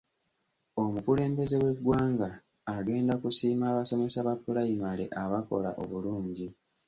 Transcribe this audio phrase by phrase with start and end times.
[0.83, 2.29] Omukulembeze w'eggwanga
[2.75, 6.47] agenda kusiima abasomesa ba pulayimale abakola obulungi.